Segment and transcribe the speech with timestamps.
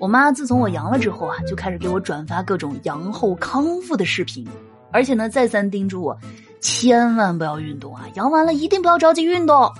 [0.00, 4.46] 我妈自从我阳了之后啊，就开始给我转发各种阳后康复的视频，
[4.90, 6.18] 而且呢，再三叮嘱我，
[6.60, 9.72] 千万不要运动啊，阳完了一定不要着急运动。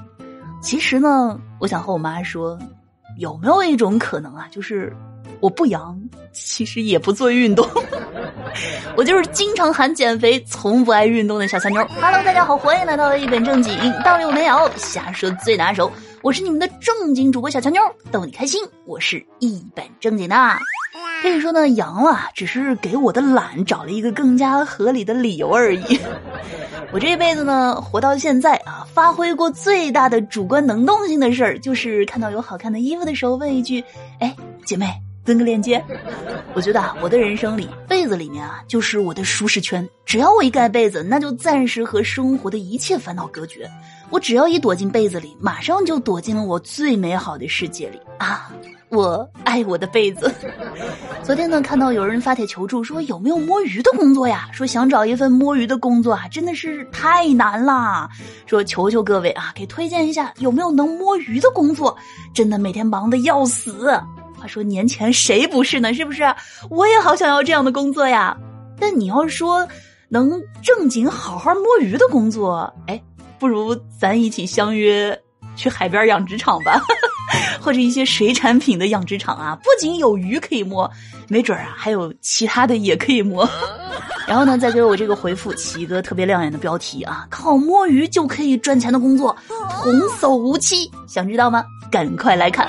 [0.60, 2.56] 其实呢，我想和我妈说，
[3.18, 4.94] 有没有一种可能啊，就是
[5.40, 6.00] 我不阳，
[6.32, 7.68] 其实也不做运动，
[8.96, 11.84] 我就是经常喊减肥，从不爱运动的小强妞。
[12.00, 13.74] Hello，大家好，欢迎来到一本正经，
[14.04, 15.90] 道理我没有，瞎说最拿手。
[16.22, 17.80] 我是你们的正经主播小强妞，
[18.10, 18.62] 逗你开心。
[18.84, 20.36] 我是一本正经的，
[21.20, 25.98] 可以说呢，阳了，只是给我的懒找了一个更加合理的理由而已。
[26.92, 33.82] 我这辈子呢，活到现在啊，发挥过最大的主观能动性的事儿，就是看到有好看的衣服的时候，问一句
[34.20, 34.86] ：“哎，姐妹，
[35.24, 35.82] 蹲个链接。”
[36.54, 37.66] 我觉得啊，我的人生里，
[38.02, 39.88] 被子里面啊，就是我的舒适圈。
[40.04, 43.70] 只要我一盖被子，那就暂时和生活的一切烦恼隔绝。
[44.10, 48.52] 我只要一躲进被子里，马上就躲进了我最美好的世界里啊！
[48.88, 50.34] 我爱我的被子。
[51.22, 54.48] 昨天呢，看到有人发帖求助，说有没有摸鱼的工作呀？
[54.52, 58.10] 说想找一份摸鱼的工作啊，真的是太难啦！
[58.46, 61.96] 说求求各位啊，给推荐一下有没有能摸鱼的工作？
[62.34, 63.88] 真的每天忙得要死。
[64.42, 65.94] 话说年前谁不是呢？
[65.94, 66.24] 是不是？
[66.68, 68.36] 我也好想要这样的工作呀！
[68.76, 69.64] 但你要说
[70.08, 73.00] 能正经好好摸鱼的工作，哎。
[73.38, 75.16] 不如咱一起相约
[75.56, 76.80] 去海边养殖场吧，
[77.60, 80.88] 或者一些水产品的养殖场啊，不仅有鱼可以摸，
[81.28, 83.48] 没准啊还有其他的也可以摸。
[84.28, 90.88] 然后呢，再给我这个回复起一个特别亮眼的标题啊，靠摸鱼就可以赚钱的工作，童叟无欺。
[91.08, 91.64] 想知道吗？
[91.90, 92.68] 赶快来看！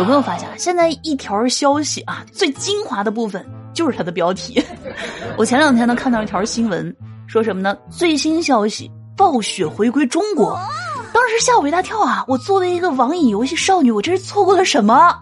[0.00, 4.64] 有没有发现现在一条消息啊，最精华的部分就是它的标题。
[5.36, 7.76] 我前两天呢看到一条新闻，说什么呢？
[7.90, 8.90] 最新消息。
[9.14, 10.58] 暴雪回归中国，
[11.12, 12.24] 当时吓我一大跳啊！
[12.26, 15.14] 我作为一个网瘾游戏少女，我这是错过了什么？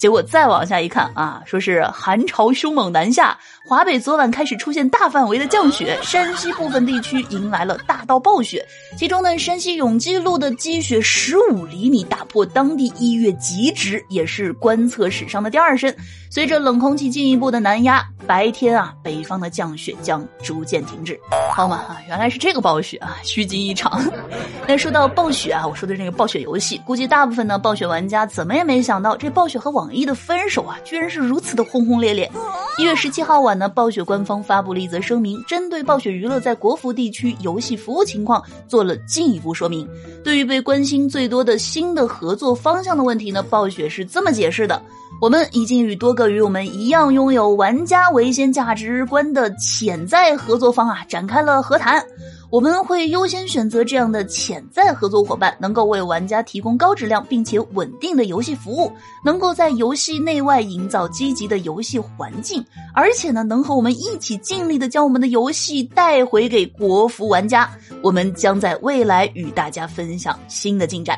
[0.00, 3.36] 结果再往下一看啊，说是寒潮凶猛南下。
[3.66, 8.66] 华北昨晚开始出现大范围的降雪，山西部分地区迎来了大到暴雪。
[8.96, 15.94] 其中呢，山西永济路的积雪十五厘米，打破当地一月极值，也是观测史上的第二深。
[16.30, 21.18] 随着冷空气进一步的南压，白天啊，北方的降雪将逐渐停止。
[21.52, 24.02] 好嘛啊，原来是这个暴雪啊，虚惊一场。
[24.66, 32.30] 那说到暴雪啊，我说的这个暴雪游戏，估计大部分呢暴雪玩家怎么也没想到，这暴雪和网易的分手啊，居然是如此的轰轰烈烈。
[32.78, 33.50] 一月十七号晚。
[33.60, 39.86] 呢暴雪官方发布了一则声明，针对暴雪娱乐在国服地区游戏服务情况做了进一步说明。
[40.24, 44.80] 对于被关心最多的新的合作方向的问题呢，暴雪是这么解释的：
[45.20, 52.02] 我们已经与多个与我们一样拥有玩家为先价值观的潜在合作方啊展开了和谈。
[52.50, 58.92] 我们会优先选择这样的潜在合作伙伴，能够为玩家提供高质量并且稳定的游戏服务，
[59.24, 67.70] 能够在游戏内外营造积极的游戏环境，而且呢，能和我们一起尽力的将我们的游戏带回给国服玩家。
[68.02, 71.16] 我们将在未来与大家分享新的进展。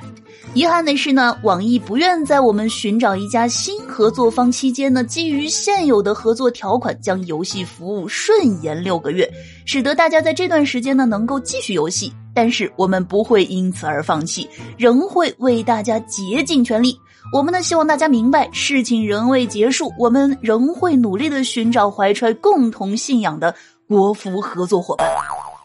[0.53, 9.31] 遗憾的是呢，网易不愿在我们寻找一家新合作方期间呢，基于现有的合作条款，将游戏服务顺延六个月，
[9.65, 12.13] 使得大家在这段时间呢能能够继续游戏。
[12.35, 16.99] 但是我们不会因此而放弃，仍会为大家竭尽全力。
[17.33, 23.55] 我们呢希望大家明白，事情仍未结束，我们仍会努力的寻找怀揣共同信仰的
[23.87, 25.07] 国服合作伙伴。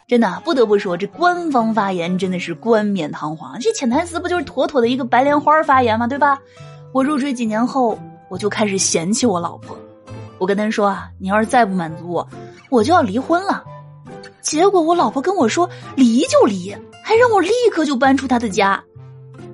[0.08, 3.60] 真的不得不说，这官方发言真的是冠冕堂皇。
[3.60, 6.06] 这潜台词不就是妥妥的一个白莲花发言吗？
[6.06, 6.38] 对吧？
[6.94, 7.98] 我入赘几年后，
[8.30, 9.76] 我就开始嫌弃我老婆。
[10.38, 12.28] 我跟她说啊，你要是再不满足我，
[12.70, 13.64] 我就要离婚了。
[14.48, 18.82] 结果我老婆跟我说离就离，还让我立刻就搬出她的家。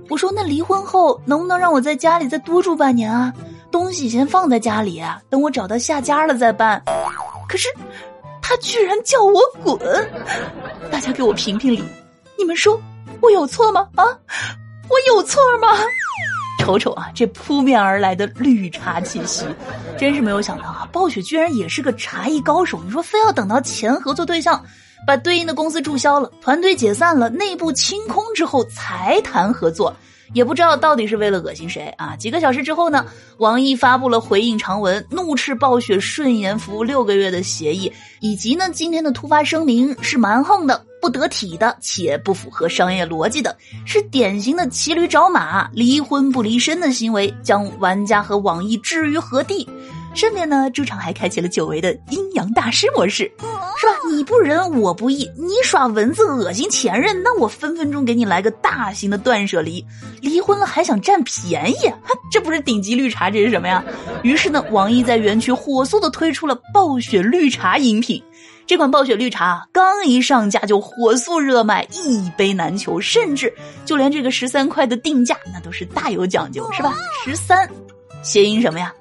[0.07, 3.33] 我说那离婚后能不能让我在家里再多住半年啊？
[3.71, 6.79] 东西先放在家里，等我找到下家了再搬。
[7.49, 7.67] 可是。
[8.45, 9.79] 他居然叫我滚！
[10.91, 11.81] 大家给我评评理，
[12.37, 12.79] 你们说
[13.21, 13.87] 我有错吗？
[13.95, 14.03] 啊，
[14.89, 15.69] 我有错吗？
[16.59, 19.45] 瞅瞅啊，这扑面而来的绿茶气息，
[19.97, 20.87] 真是没有想到啊！
[20.91, 22.81] 暴雪居然也是个茶艺高手。
[22.83, 24.61] 你说非要等到前合作对象
[25.05, 29.95] 把对应的公司注销了，团队解散了，内部清空之后才谈合作。
[30.33, 32.15] 也不知道到底是为了恶心谁啊！
[32.15, 33.05] 几个小时之后呢，
[33.37, 43.55] 网易发布了回应长文，怒斥暴雪顺延服务六个月的协议，以及呢今天的突发声明是蛮横的、不得体的，且不符合商业逻辑的，
[43.85, 49.69] 是典型的骑驴找马、离婚不离身的行为，将玩家和网易置于何地？
[50.15, 53.31] 顺便呢，主场还开启了久违的阴阳大师模式。
[53.83, 53.95] 是吧？
[54.09, 55.29] 你不仁，我不义。
[55.35, 59.85] 你耍蚊子恶心前任，那我分分钟给你来个大型的断舍离。
[60.21, 61.91] 离婚了还想占便宜，
[62.31, 63.83] 这不是顶级绿茶，这是什么呀？
[64.21, 68.23] 于是呢，网易在园区火速的推出了暴雪绿茶饮品。
[68.65, 73.53] 这款暴雪绿茶啊刚一上架就火速热卖，一杯难求，甚至
[73.83, 76.95] 就连这个十三块的定价，那都是大有讲究，是吧？
[77.25, 77.69] 十三，
[78.23, 78.93] 谐音什么呀？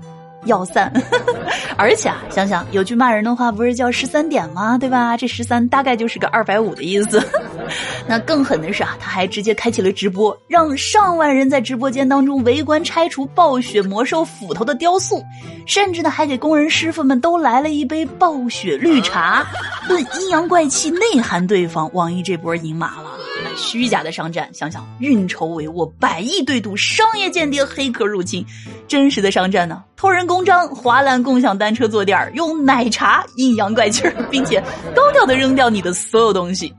[0.44, 0.92] 要散，
[1.76, 4.76] 而且啊，想想有句骂人的话，不是叫十三点吗？
[4.78, 5.16] 对吧？
[5.16, 7.22] 这十三大概就是个二百五的意思。
[8.06, 15.22] 那更狠的是啊，他还直接开启了直播，让上万人在直播间当中围观拆除暴雪魔兽斧头的雕塑，
[15.64, 19.46] 甚至呢还给工人师傅们都来了一杯暴雪绿茶，
[19.88, 23.11] 论阴阳怪气内涵对方，网易这波赢麻了。
[23.56, 28.44] 虚假的商战，想想运筹帷幄，百亿对赌，商业间谍，黑客入侵；
[28.88, 29.82] 真实的商战呢？
[29.96, 34.62] 偷人公章，划烂共享单车坐垫用奶茶阴阳怪气，并且
[34.94, 36.72] 高调的扔掉你的所有东西。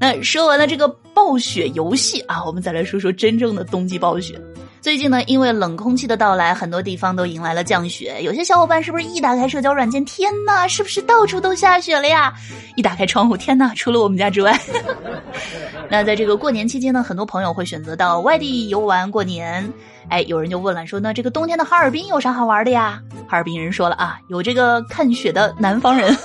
[0.00, 4.40] 那说完了这个暴雪游戏啊，我们再来说说真正的冬季暴雪。
[4.80, 8.16] 最近呢，因为冷空气的到来，很多地方都迎来了降雪。
[8.22, 12.32] 有些小伙伴是不是一打开社交软件，天呐，是不是到处都下雪了呀？
[12.76, 14.58] 一打开窗户，天呐，除了我们家之外。
[15.90, 19.70] 那在这个过年期间呢，很多朋友会选择到外地游玩过年。
[20.10, 23.02] 哎，有人就问了，说那这个冬天的哈尔滨有啥好玩的呀？
[23.28, 26.16] 哈尔滨人说了啊，有这个看雪的南方人。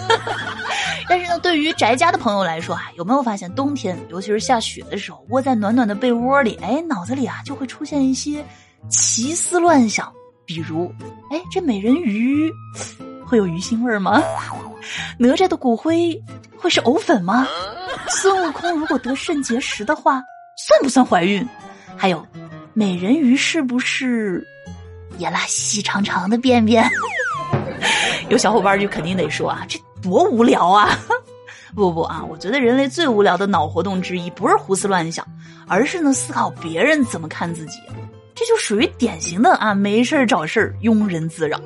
[1.43, 8.43] 对于宅家的朋友来说啊，有没有发现冬天，尤其是下雪的时候，窝在暖暖的被窝里，哎，脑子里啊就会出现一些
[8.89, 10.11] 奇思乱想，
[10.45, 10.91] 比如，
[11.29, 12.49] 哎，这美人鱼
[13.25, 14.23] 会有鱼腥味吗？
[15.19, 16.19] 哪吒的骨灰
[16.57, 17.45] 会是藕粉吗？
[18.07, 20.23] 孙悟空如果得肾结石的话，
[20.57, 21.45] 算不算怀孕？
[21.97, 22.25] 还有，
[22.73, 24.43] 美人鱼是不是
[25.17, 26.89] 也拉细长长的便便？
[28.29, 29.77] 有小伙伴就肯定得说啊，这。
[30.03, 30.99] 多无聊啊！
[31.75, 35.25] 不不啊，我觉得人类最无聊的脑活动之一，不是胡思乱想，
[35.67, 37.79] 而是呢思考别人怎么看自己。
[38.35, 41.59] 这就属于典型的啊，没事找事，庸人自扰。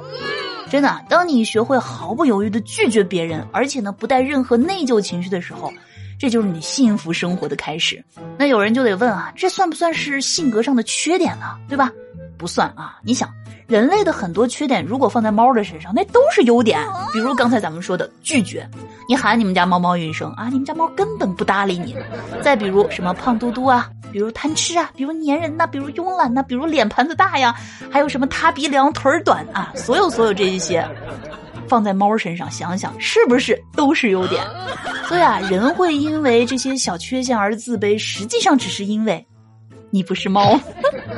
[0.69, 5.71] 真的，当你学会毫不犹豫的拒绝别人，而且呢不带任何内疚情绪的时候，
[6.19, 8.03] 这就是你幸福生活的开始。
[8.37, 11.57] 那有人就得问啊，这算不算是性格上的缺点呢？
[11.69, 11.91] 对吧？
[12.37, 13.29] 不算啊，你想。
[13.67, 16.79] 人类的很多缺点，如果放在猫的身上，那都是优点。
[17.11, 18.65] 比如刚才咱们说的拒绝，
[19.09, 21.93] 你喊你们家猫猫一声啊，你们家猫根本不搭理你。
[22.41, 27.53] 再比如什么胖嘟嘟啊，比如贪吃啊，比如粘人呐，比如慵懒呐，比如脸盘子大呀，
[27.91, 30.87] 还有什么塌鼻梁、腿短啊，所有所有这一些，
[31.67, 34.41] 放在猫身上，想想是不是都是优点？
[35.09, 39.27] 所以啊，人会因为这些小缺陷而自卑，实际上只是因为。
[39.89, 40.59] 你不是猫，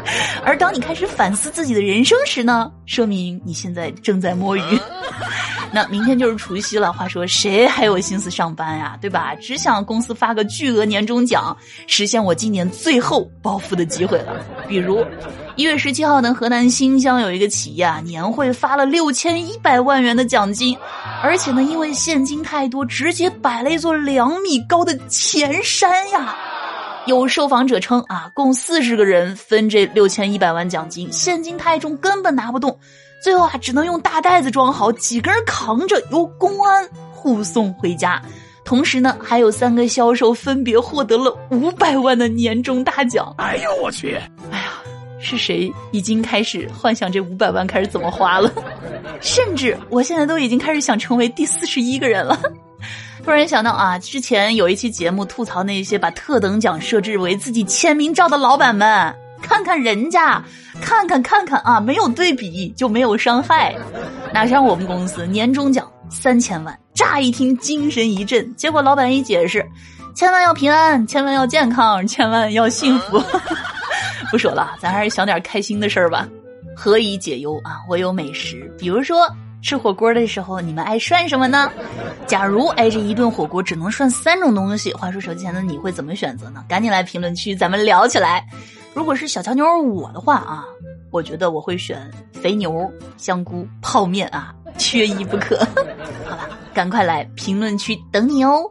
[0.43, 4.61] 而当你开始反思自己的人生时呢，说明你现在正在摸鱼。
[5.71, 8.97] 那明天就是除夕了，话说谁还有心思上班呀？
[8.99, 9.35] 对吧？
[9.35, 11.55] 只想公司发个巨额年终奖，
[11.85, 14.43] 实现我今年最后暴富的机会了。
[14.67, 15.05] 比如，
[15.55, 20.75] 一月十七号呢，河南新乡有一个企业啊，年会发了六千一百万元的奖金，
[21.21, 26.35] 而且呢，因为现金太多，直接摆了一座两米高的钱山呀。
[27.09, 32.79] 有受访者称啊，共四十个人分这六千一百万奖金，现金太重，根本拿不动，
[33.23, 38.21] 最后啊，只能用大袋子装好，几个人扛着由公安护送回家。
[38.63, 43.33] 同时呢，还有三个销售分别获得了五百万的年终大奖。
[43.37, 44.15] 哎呦我去！
[44.51, 44.73] 哎呀，
[45.19, 48.53] 是谁已经开始幻想这五百万开始怎么花了？
[49.19, 52.39] 甚至我现在都已经开始想成为第四十一个人了。
[53.23, 60.41] 突然想到啊，之前有一期节目吐槽那些把特等奖设置为自己签名照的老板们，看看人家，
[60.81, 63.75] 看看看看啊，没有对比就没有伤害。
[64.33, 69.63] 哪像我们公司年终奖三千万，乍一听精神一振，结果老板一解释，
[70.15, 73.21] 千万要平安，千万要健康，千万要幸福。
[74.31, 76.27] 不说了，咱还是想点开心的事儿吧。
[76.75, 77.77] 何以解忧啊？
[77.89, 79.27] 我有美食，比如说。
[79.61, 81.71] 吃火锅的时候，你们爱涮什么呢？
[82.25, 86.63] 假如哎，这一顿火锅只能涮三种东西，话说手机前的你会怎么选择呢？
[86.67, 88.45] 赶紧来评论区，咱们聊起来。
[88.93, 90.65] 如果是小乔妞我的话啊，
[91.11, 95.57] 我觉得我会选肥牛、香菇、泡面啊，缺一不可。
[96.27, 98.63] 好吧，赶快来评论区等你哦。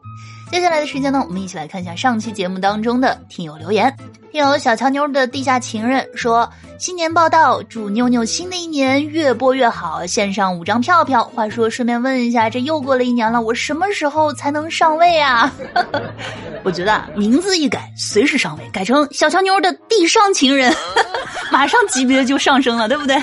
[0.50, 3.95] 接下来的时间呢，我们一起来看一下上期节目当中的听友留言。
[4.33, 15.52] 听友小乔妞的地下情人说：“新年报道，祝妞妞新的一年越播越好，献上五张票票。”话说，顺便问一下，这又过了一年了，我什么时候才能上位啊？
[16.64, 20.75] 我觉得名字一改，随时上位，改成小乔妞的地上情人，
[21.52, 23.17] 马上级别就上升了，对不对？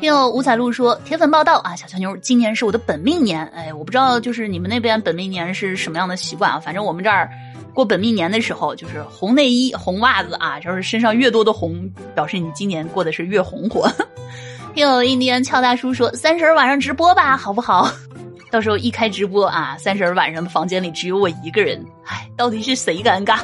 [0.00, 3.44] 听友五彩路说铁粉报道啊，小乔妞，今年是我的本命年。
[3.48, 6.60] 哎，我不知道就是你们那边本命年是什么样的习惯啊？
[6.60, 7.28] 反正我们这儿
[7.74, 13.90] 过本命年的时候，就是红内衣、红袜子啊，就是身上越多的红，表示你今年过的是越红火。
[14.72, 17.90] 听友印第安俏大叔说三十晚上直播吧，好不好？
[18.52, 23.40] 到时候一开直播啊，三十晚上的房间里只有我一个人，唉，到底是谁尴尬？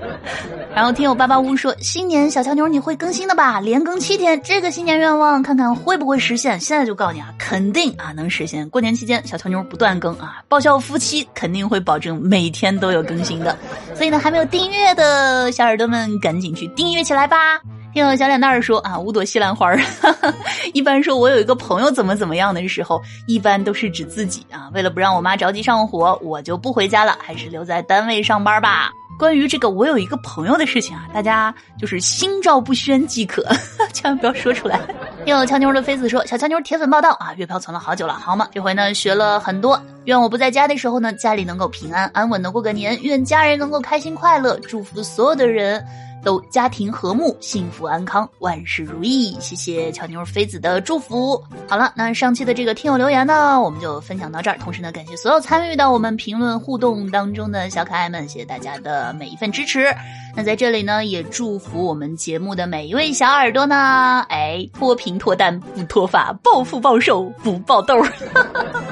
[0.74, 3.60] 然后听友八八屋说，新年小乔牛你会更新的吧？
[3.60, 6.58] 连更七天，这个新年愿望看看会不会实现？
[6.60, 8.68] 现在就告诉你啊，肯定啊能实现。
[8.70, 13.56] 过年期间，小乔牛不断更啊，爆笑夫妻肯定会保证每天都有更新的。
[13.94, 17.60] 所以呢，还没有订阅的小耳朵们，赶紧去订阅起来吧。
[17.92, 19.80] 听友小脸蛋儿说啊，五朵西兰花儿。
[20.74, 24.70] 一般说我有一个朋友怎么怎么样的时候，一般都是指自己啊。
[24.74, 28.90] 为了不让我妈着急上火，我就不回家了，还是留在单位上班吧。
[29.18, 33.44] 关于这个我有一个朋友的事情啊，大家就是心照不宣即可，
[33.92, 34.78] 千万不要说出来。
[35.24, 38.46] 听友强妞的妃子说，小强妞铁粉报道啊，月票存了好久了，好吗？
[38.52, 45.84] 这回呢学了很多，愿我不在家的时候呢，家里能够平安安稳的过个年，愿家人能够开心快乐，祝福所有的人。
[46.24, 49.36] 都家庭和睦、幸福安康、万事如意。
[49.40, 51.42] 谢谢乔妞妃子的祝福。
[51.68, 54.58] 好了，那上期的这个听友留言呢，我们就分享到这儿。
[54.58, 59.94] 同时呢，感谢所有参与到我们评论互动当中的小可爱们，谢谢大家的每一份支持。
[60.36, 68.00] 那在这里呢，也祝福我们节目的每一位小耳朵呢，哎，脱贫脱单不脱发，暴富暴瘦不爆痘。
[68.02, 68.84] 哈哈哈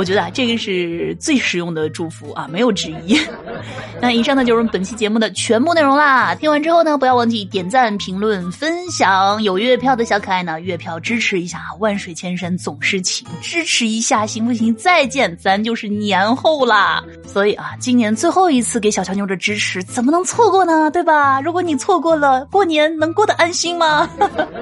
[0.00, 3.20] 我觉得啊，这个是最实用的祝福啊，没有之一。
[4.00, 6.34] 那以上呢就是本期节目的全部内容啦。
[6.34, 9.42] 听完之后呢，不要忘记点赞、评论、分享。
[9.42, 14.74] 有月票的小可爱呢，月票支持一下，万水千山总是情，支持一下行不行？
[14.74, 17.04] 再见，咱就是年后啦。
[17.26, 20.90] 所以啊，今年最后一次给小乔妞的支持，怎么能错过呢？
[20.90, 21.42] 对吧？
[21.42, 24.08] 如果你错过了，过年能过得安心吗？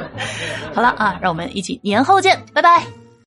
[0.75, 2.98] 好了啊，让我们一起年后见，拜拜。